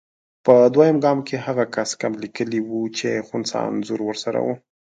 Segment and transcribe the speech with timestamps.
[0.45, 4.55] په دویم ګام کې هغه کس کم لیکلي وو چې خنثی انځور ورسره وو.